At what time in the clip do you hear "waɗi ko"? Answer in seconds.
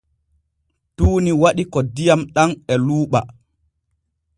1.41-1.79